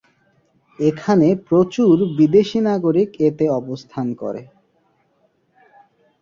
এখানে 0.79 1.27
প্রচুর 1.47 1.95
বিদেশী 2.17 2.59
নাগরিক 2.67 3.09
এতে 3.27 3.45
অবস্থান 3.59 4.07
করে। 4.21 4.41